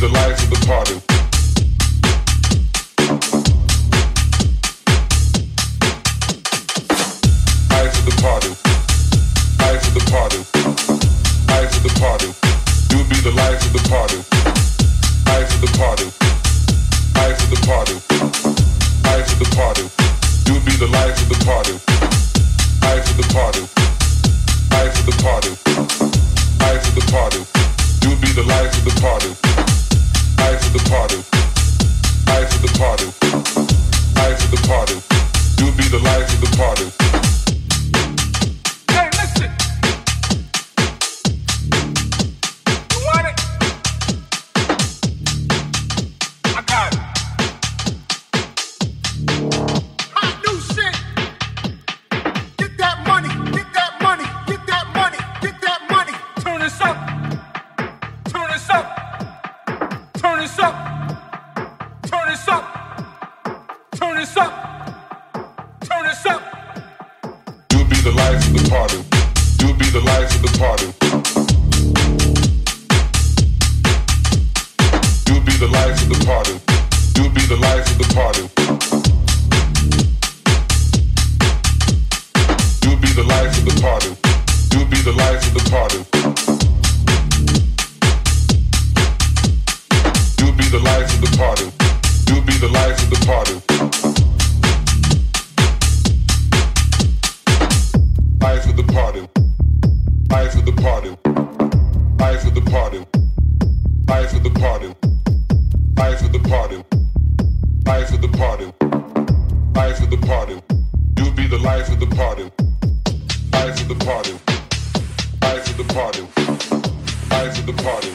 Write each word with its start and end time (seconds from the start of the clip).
the 0.00 0.08
life 0.08 0.42
of 0.42 0.50
the 0.50 0.66
party. 0.66 1.15
Eyes 111.86 111.92
of 111.92 112.00
the 112.00 112.16
party. 112.16 112.50
Eyes 113.54 113.80
of 113.80 113.86
the 113.86 113.94
party. 113.94 114.32
Eyes 115.42 115.70
of 115.70 115.76
the 115.76 115.84
party. 115.94 116.22
Eyes 117.30 117.58
of 117.60 117.66
the 117.66 117.72
party. 117.80 118.10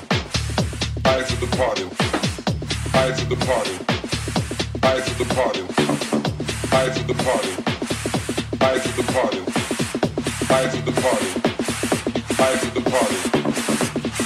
Eyes 1.06 1.32
of 1.32 1.40
the 1.40 1.48
party. 1.56 1.86
Eyes 2.94 3.22
of 3.22 3.30
the 3.30 3.38
party. 3.38 3.72
Life 4.84 5.08
of 5.08 5.18
the 5.20 5.25
party. 5.34 5.62
Life 6.74 6.98
of 7.00 7.08
the 7.08 7.13
party. 7.24 7.51
Life 8.60 8.86
of 8.90 8.98
the 8.98 9.04
party. 9.13 9.40
Life 10.50 10.75
of 10.75 10.86
the 10.86 10.92
party. 10.92 11.30
Life 12.44 12.63
of 12.68 12.74
the 12.75 12.82
party. 12.92 13.22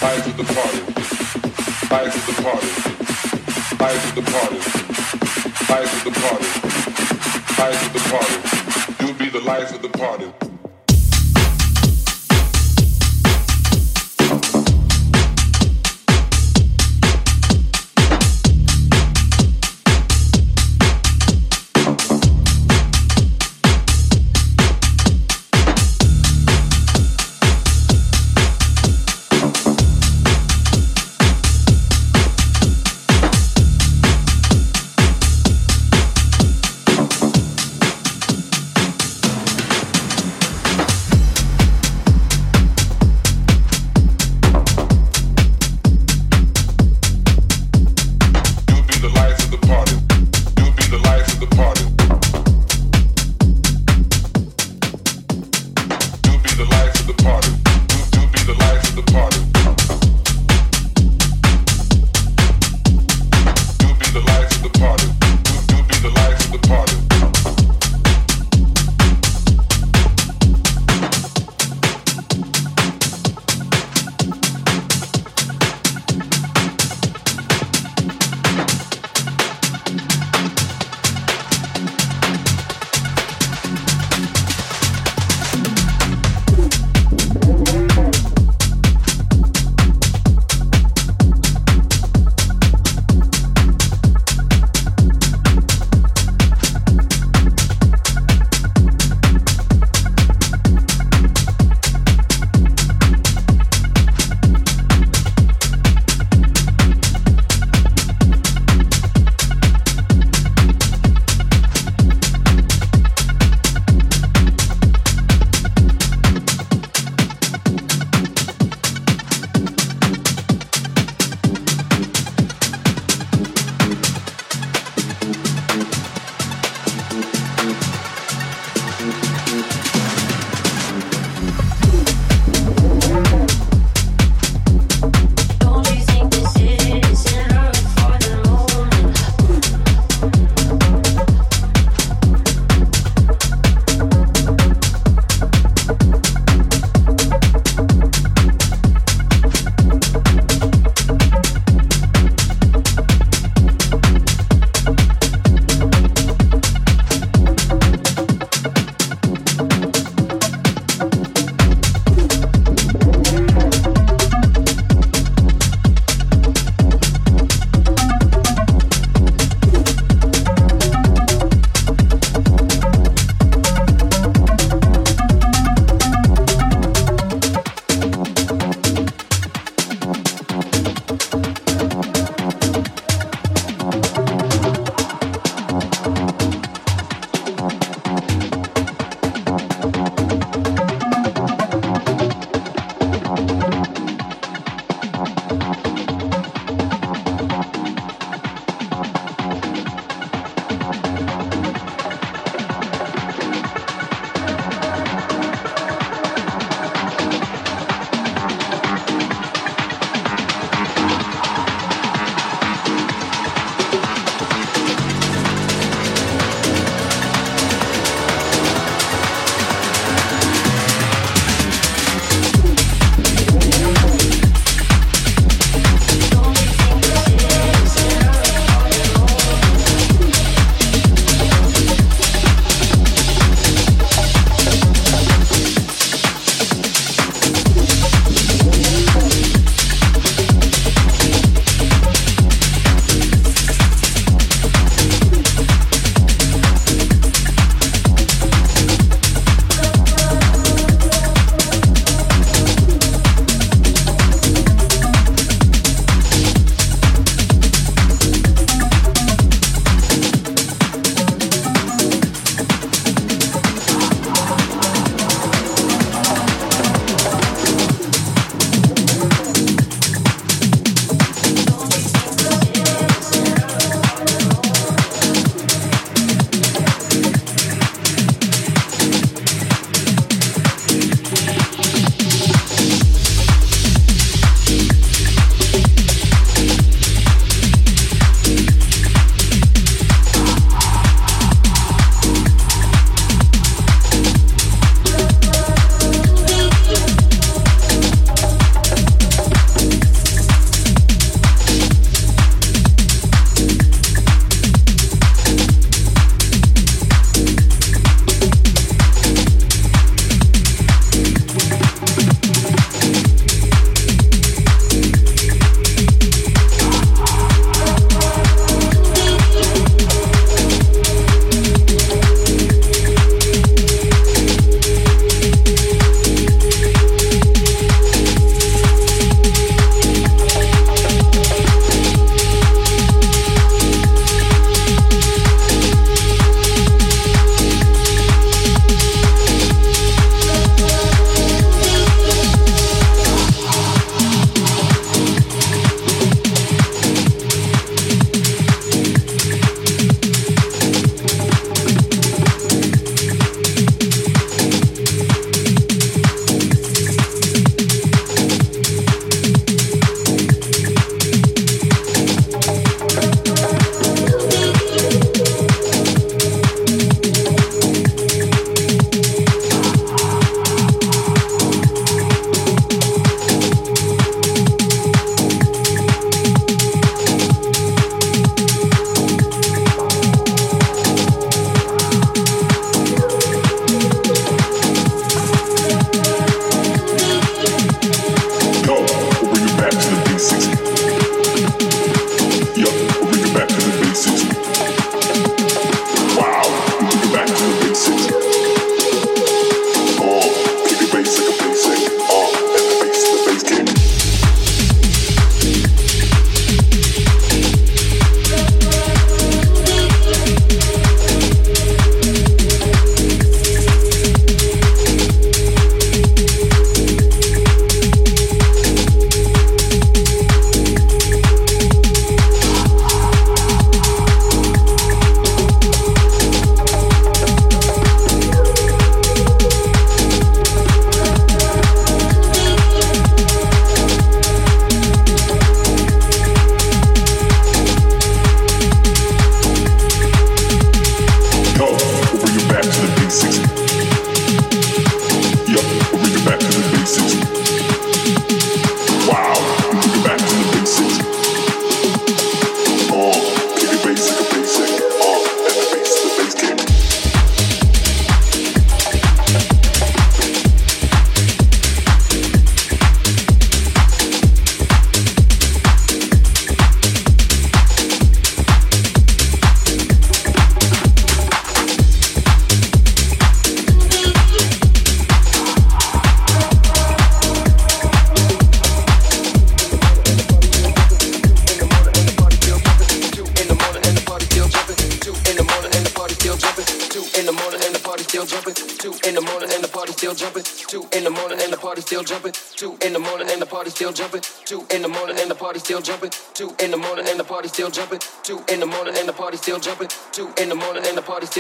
Life 0.02 0.26
of 0.26 0.38
the 0.38 0.44
party. 0.56 0.82
Life 1.92 2.18
of 2.18 2.26
the 2.26 2.42
party. 2.42 2.70
Life 3.78 4.06
of 4.08 4.16
the 4.16 4.22
party. 4.32 4.58
Life 5.70 5.94
of 5.94 6.04
the 6.04 6.12
party. 6.20 6.50
Life 7.62 7.86
of 7.86 7.94
the 7.94 8.10
party 8.10 8.65
the 9.36 9.42
life 9.42 9.76
of 9.76 9.82
the 9.82 9.90
party. 9.90 10.55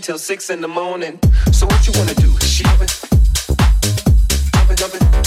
till 0.00 0.18
six 0.18 0.50
in 0.50 0.60
the 0.60 0.68
morning. 0.68 1.18
So 1.52 1.66
what 1.66 1.86
you 1.86 1.92
wanna 1.98 2.14
do? 2.14 2.30
She 2.40 2.64
open, 2.64 2.86
open, 4.56 4.84
open. 4.84 5.19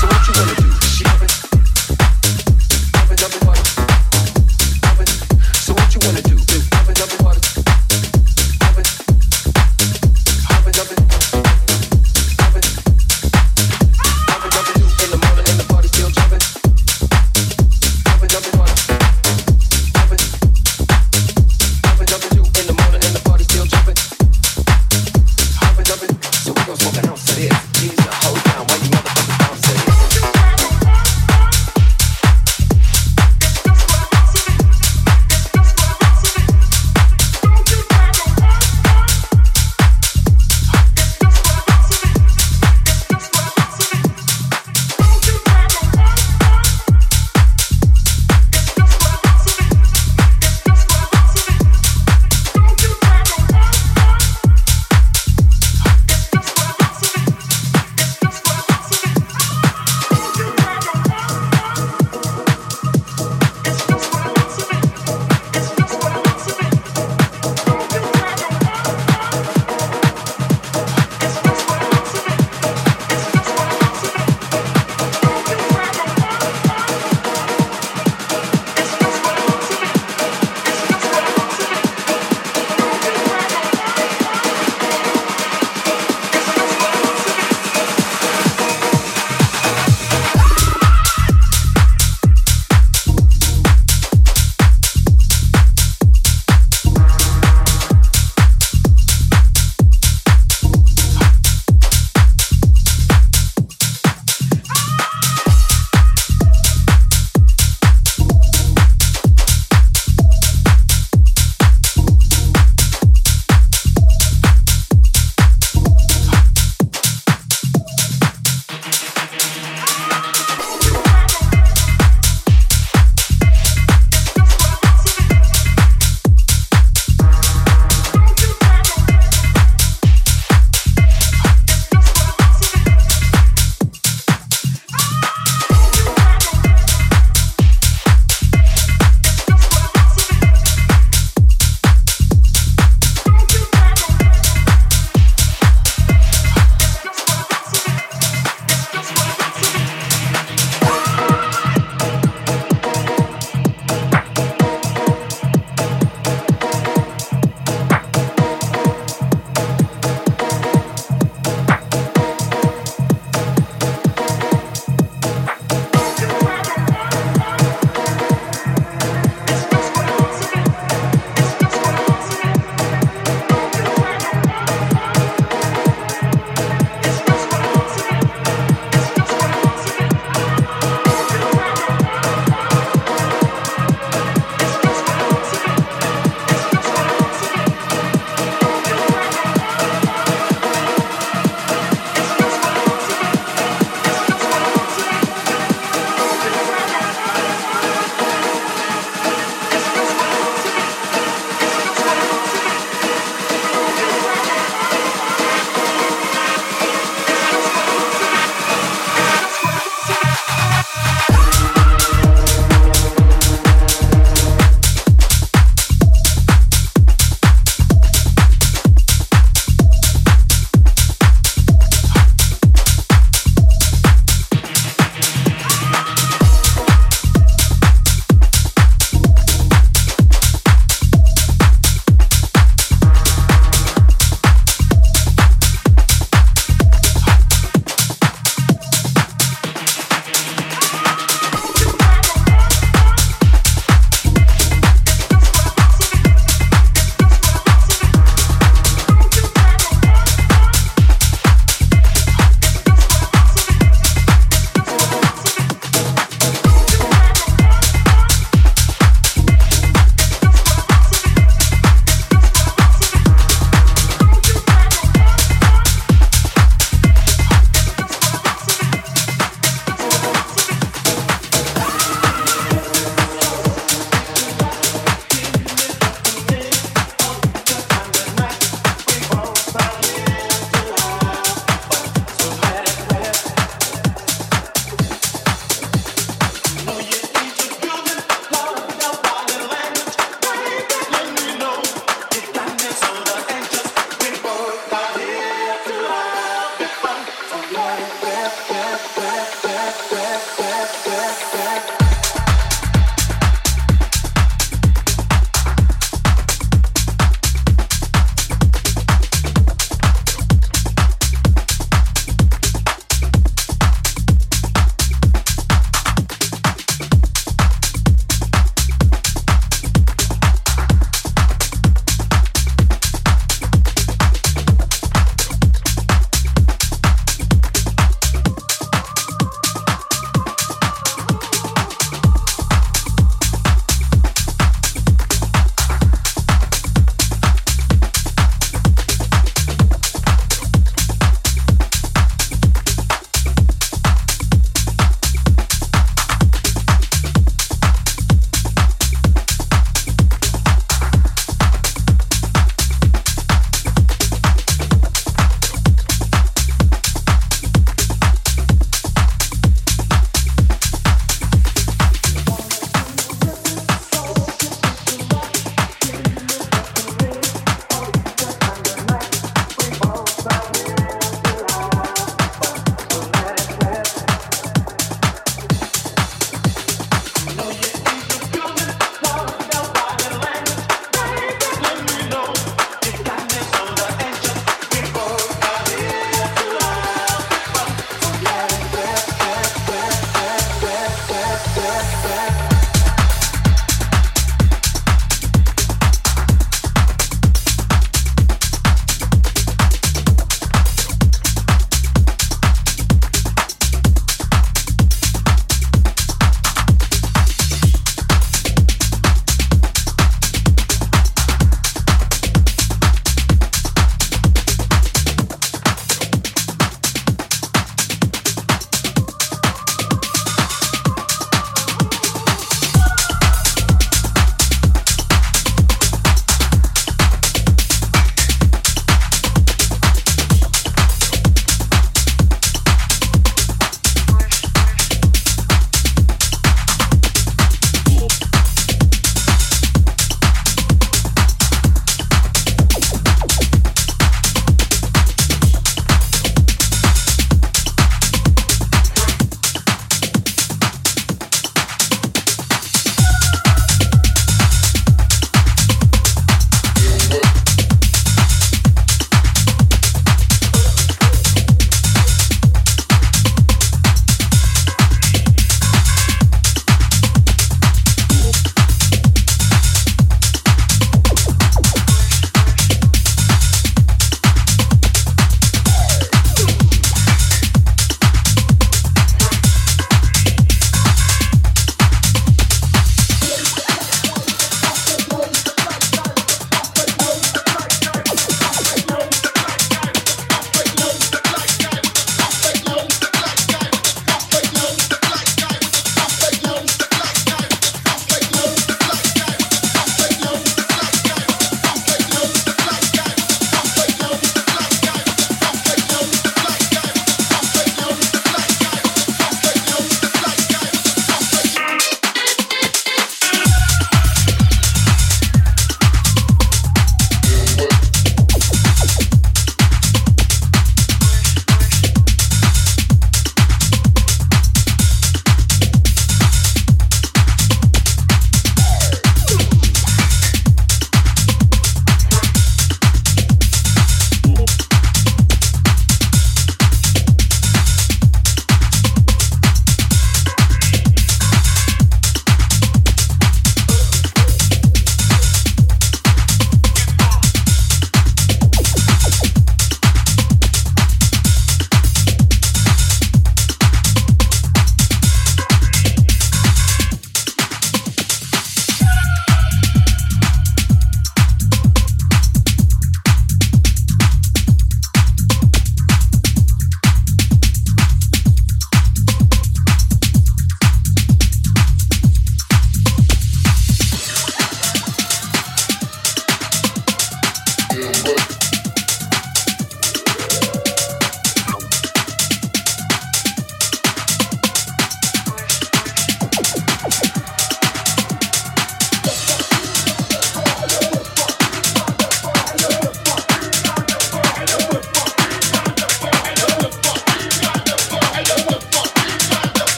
So 0.00 0.06
what 0.06 0.26
you 0.26 0.34
gonna 0.34 0.54
do? 0.54 0.70
She 0.86 1.04
haven't 1.04 1.47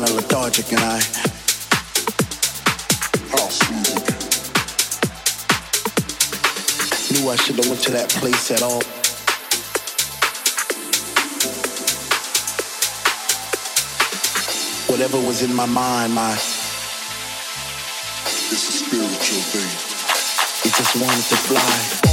kind 0.00 0.12
of 0.12 0.16
lethargic 0.16 0.72
and 0.72 0.80
I 0.80 0.98
knew 7.12 7.28
I 7.28 7.36
shouldn't 7.36 7.64
have 7.64 7.68
went 7.68 7.82
to 7.82 7.90
that 7.92 8.08
place 8.08 8.50
at 8.50 8.62
all. 8.62 8.82
Whatever 14.88 15.18
was 15.26 15.42
in 15.42 15.54
my 15.54 15.66
mind, 15.66 16.14
my 16.14 16.32
it's 16.32 16.48
a 18.52 18.72
spiritual 18.72 19.42
thing. 19.52 19.70
It 20.64 20.72
just 20.74 20.96
wanted 20.96 21.28
to 21.28 21.36
fly. 21.36 22.09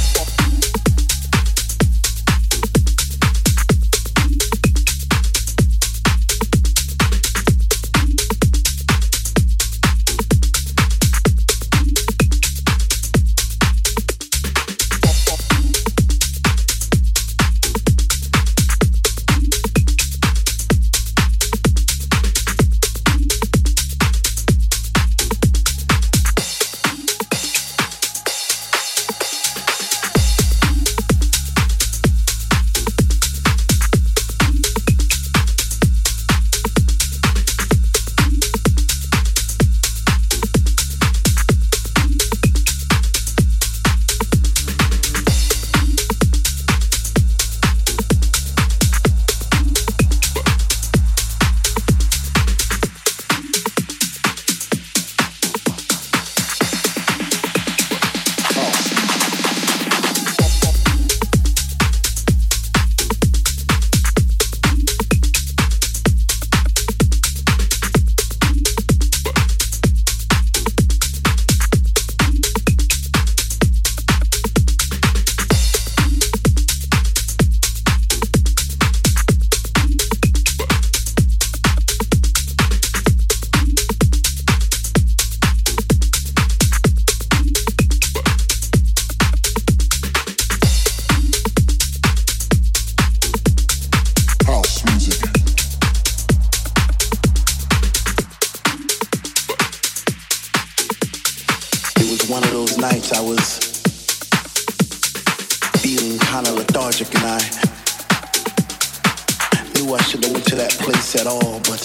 at 111.14 111.26
all, 111.26 111.58
but 111.60 111.80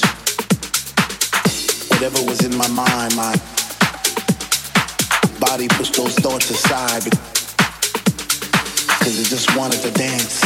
whatever 1.92 2.22
was 2.26 2.44
in 2.44 2.54
my 2.58 2.68
mind, 2.68 3.16
my 3.16 3.34
body 5.40 5.68
pushed 5.70 5.96
those 5.96 6.16
thoughts 6.16 6.50
aside 6.50 7.04
because 9.00 9.20
it 9.20 9.28
just 9.28 9.56
wanted 9.56 9.80
to 9.82 9.92
dance. 9.92 10.44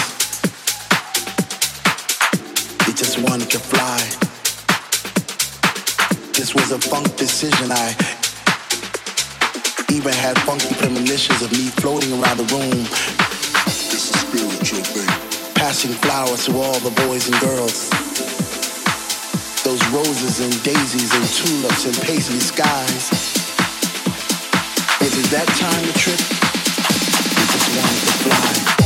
It 2.87 2.95
just 2.95 3.17
wanted 3.17 3.49
to 3.49 3.57
fly. 3.57 3.97
This 6.33 6.53
was 6.53 6.71
a 6.71 6.77
funk 6.77 7.15
decision. 7.15 7.71
I 7.71 7.95
even 9.91 10.13
had 10.13 10.37
funky 10.41 10.75
premonitions 10.75 11.41
of 11.41 11.51
me 11.51 11.69
floating 11.81 12.11
around 12.21 12.37
the 12.37 12.45
room. 12.53 12.85
This 13.65 14.13
is 14.13 14.19
spiritual, 14.21 14.83
baby. 14.93 15.53
Passing 15.55 15.93
flowers 15.93 16.45
to 16.45 16.51
all 16.57 16.79
the 16.79 16.91
boys 17.07 17.27
and 17.27 17.39
girls 17.41 18.26
roses 19.91 20.39
and 20.39 20.63
daisies 20.63 21.13
and 21.13 21.25
tulips 21.27 21.85
and 21.85 21.95
pasty 22.05 22.39
skies. 22.39 23.11
Is 25.01 25.17
it 25.17 25.29
that 25.31 25.47
time 25.47 25.83
to 25.85 25.93
trip? 25.93 26.19
You 27.37 27.45
just 27.51 27.75
wanted 27.75 28.01
to 28.01 28.67
fly. 28.69 28.76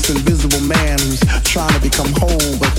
this 0.00 0.16
invisible 0.16 0.66
man 0.66 0.98
who's 0.98 1.20
trying 1.44 1.72
to 1.72 1.80
become 1.80 2.06
whole, 2.16 2.58
but 2.58 2.70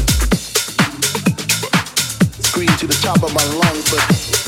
to 2.77 2.87
the 2.87 2.99
top 3.01 3.21
of 3.21 3.33
my 3.33 3.43
lungs, 3.59 3.91
but 3.91 4.40